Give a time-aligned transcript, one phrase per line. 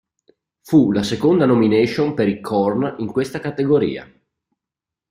[0.63, 4.11] Fu la seconda nomination per i Korn in questa categoria.